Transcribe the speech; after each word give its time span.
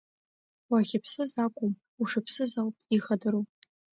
Уахьыԥсыз 0.71 1.31
акәым, 1.45 1.73
ушыԥсыз 2.01 2.51
ауп 2.61 2.75
ихадароу… 2.95 3.45